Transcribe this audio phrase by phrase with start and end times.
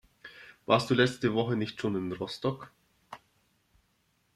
[0.65, 2.71] Warst du letzte Woche nicht schon in Rostock?